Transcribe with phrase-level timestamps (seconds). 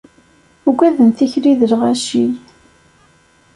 [0.69, 2.25] Ugaden tikli d lɣaci